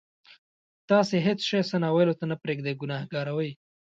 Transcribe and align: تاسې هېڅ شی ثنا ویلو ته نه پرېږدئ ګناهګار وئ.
تاسې 0.89 1.15
هېڅ 1.25 1.39
شی 1.49 1.61
ثنا 1.69 1.89
ویلو 1.91 2.17
ته 2.19 2.25
نه 2.31 2.35
پرېږدئ 2.43 2.73
ګناهګار 2.81 3.27
وئ. 3.35 3.51